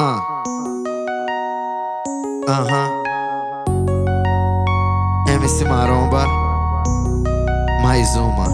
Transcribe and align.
Ah. 0.00 0.20
Aham. 2.46 3.02
MC 5.26 5.64
Maromba. 5.64 6.24
Mais 7.82 8.14
uma. 8.14 8.46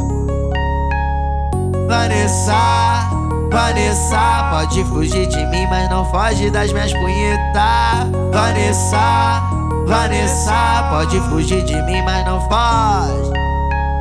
Vanessa, 1.87 3.10
Vanessa, 3.53 4.49
pode 4.53 4.85
fugir 4.85 5.26
de 5.26 5.44
mim, 5.49 5.67
mas 5.67 5.90
não 5.90 6.06
foge 6.06 6.51
das 6.51 6.72
minhas 6.72 6.94
punhetas. 6.94 8.08
Vanessa, 8.33 9.42
Vanessa, 9.87 10.88
pode 10.88 11.21
fugir 11.29 11.63
de 11.63 11.76
mim, 11.83 12.01
mas 12.06 12.24
não 12.24 12.40
foge. 12.40 13.33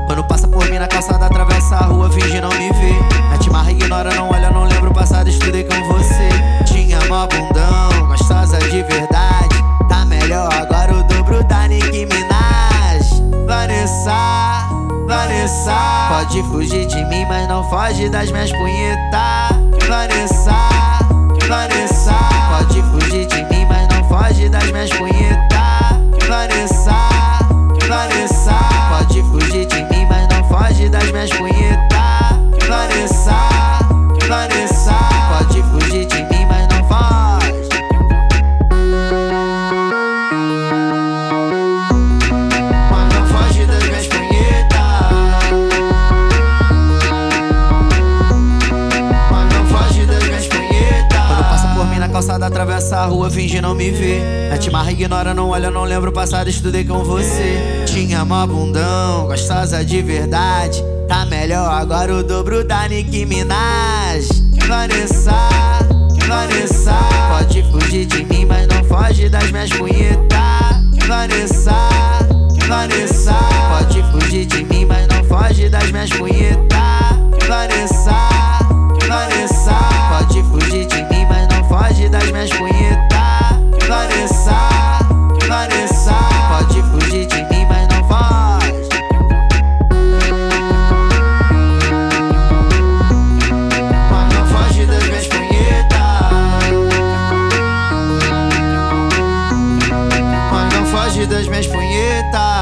Quando 0.07 0.23
passa 0.23 0.48
por 0.48 0.66
mim 0.70 0.80
na 0.80 0.88
calçada, 0.88 1.25
atravessa 1.25 1.75
a 1.75 1.86
rua, 1.88 2.10
finge 2.10 2.39
não 2.39 2.52
me 2.52 2.71
ver. 2.71 3.04
Mete 3.32 3.50
marra, 3.50 3.70
ignora, 3.70 4.14
não 4.16 4.30
olha, 4.30 4.50
não 4.50 4.64
lembro 4.64 4.91
o 4.91 4.94
passado, 4.94 5.28
estudei 5.28 5.66
com 5.66 5.93
de 8.84 8.96
verdade. 8.96 9.64
Tá 9.88 10.05
melhor 10.05 10.54
agora 10.54 10.94
o 10.94 11.04
dobro 11.04 11.44
da 11.44 11.68
Nicki 11.68 12.05
Minaj. 12.05 13.22
Vanessa, 13.46 14.68
Vanessa, 15.08 15.76
pode 16.09 16.44
fugir 16.44 16.86
de 16.88 17.04
mim, 17.06 17.26
mas 17.28 17.48
não 17.48 17.64
foge 17.70 18.09
das 18.09 18.32
minhas 18.32 18.52
punhetas. 18.52 19.88
Vanessa, 19.88 20.56
Vanessa, 21.48 22.16
pode 22.50 22.82
fugir 22.84 23.26
de 23.28 23.44
mim, 23.46 23.66
mas 23.68 23.88
não 23.90 24.04
foge 24.08 24.50
das 24.50 24.72
minhas 24.72 24.90
punhetas. 24.92 26.28
Vanessa, 26.28 26.95
Vanessa, 27.88 28.56
pode 28.90 29.22
fugir 29.23 29.66
de 29.66 29.84
mim, 29.84 30.06
mas 30.09 30.28
não 30.30 30.44
foge 30.48 30.90
das 30.90 31.12
minhas 31.12 31.30
punhetas. 31.31 31.52
Atravessa 52.45 52.97
a 52.97 53.05
rua, 53.05 53.30
finge 53.30 53.59
não 53.61 53.73
me 53.73 53.89
ver. 53.91 54.49
Mete 54.49 54.69
marra, 54.69 54.91
ignora, 54.91 55.33
não 55.33 55.49
olha, 55.49 55.72
não 55.72 55.83
lembro 55.83 56.09
o 56.09 56.13
passado, 56.13 56.50
estudei 56.50 56.83
com 56.83 57.03
você. 57.03 57.83
Tinha 57.85 58.25
mó 58.25 58.45
bundão, 58.45 59.27
gostosa 59.27 59.83
de 59.83 60.02
verdade. 60.02 60.83
Tá 61.08 61.25
melhor 61.25 61.72
agora 61.72 62.13
o 62.13 62.23
dobro 62.23 62.63
da 62.63 62.88
Nicki 62.88 63.25
Minaj. 63.25 64.27
Vanessa, 64.67 65.50
Vanessa, 66.27 66.95
pode 67.30 67.63
fugir 67.72 68.05
de 68.05 68.25
mim, 68.25 68.45
mas 68.45 68.67
não 68.67 68.83
foge 68.83 69.30
das 69.30 69.52
minhas 69.52 69.69
punhetas. 69.72 71.07
Vanessa, 71.07 71.75
Vanessa, 72.67 73.35
pode 73.69 74.03
fugir 74.11 74.45
de 74.45 74.63
mim, 74.63 74.85
mas 74.85 75.07
não 75.07 75.23
foge 75.25 75.69
das 75.69 75.91
minhas 75.91 76.09
punhetas. 76.09 76.92
Pode 86.54 86.84
fugir 86.84 87.26
de 87.26 87.44
mim, 87.46 87.66
mas 87.68 87.88
não 87.88 88.04
foge. 88.08 88.90
Mas 94.12 94.34
não 94.36 94.46
foge 94.46 94.86
das 94.86 95.04
minhas 95.04 95.28
punhetas. 95.28 95.98
Mas 100.52 100.74
não 100.76 100.86
foge 100.86 101.26
das 101.26 101.48
minhas 101.48 101.68
punhetas. 101.68 102.53